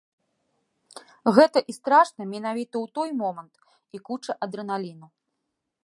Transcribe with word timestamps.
Гэта 1.35 1.59
і 1.73 1.77
страшна 1.79 2.21
менавіта 2.33 2.75
ў 2.81 2.97
той 2.99 3.09
момант, 3.21 3.53
і 3.99 4.03
куча 4.09 4.33
адрэналіну. 4.49 5.07